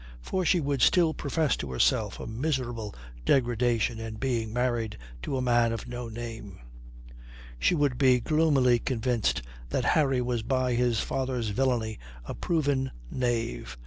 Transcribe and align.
For 0.23 0.43
she 0.43 0.59
could 0.59 0.81
still 0.81 1.13
profess 1.13 1.55
to 1.57 1.69
herself 1.69 2.19
a 2.19 2.25
miserable 2.25 2.95
degradation 3.23 3.99
in 3.99 4.15
being 4.15 4.51
married 4.51 4.97
to 5.21 5.37
a 5.37 5.43
man 5.43 5.71
of 5.71 5.87
no 5.87 6.09
name: 6.09 6.57
she 7.59 7.75
would 7.75 7.99
be 7.99 8.19
gloomily 8.19 8.79
convinced 8.79 9.43
that 9.69 9.85
Harry 9.93 10.19
was 10.19 10.41
by 10.41 10.73
his 10.73 11.01
father's 11.01 11.49
villainy 11.49 11.99
a 12.25 12.33
proven 12.33 12.89
knave. 13.11 13.77